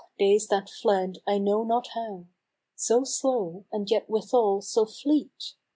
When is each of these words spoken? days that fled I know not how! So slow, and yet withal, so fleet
days 0.17 0.47
that 0.47 0.67
fled 0.67 1.19
I 1.27 1.37
know 1.37 1.63
not 1.63 1.89
how! 1.89 2.25
So 2.75 3.03
slow, 3.03 3.65
and 3.71 3.87
yet 3.91 4.09
withal, 4.09 4.63
so 4.63 4.83
fleet 4.87 5.53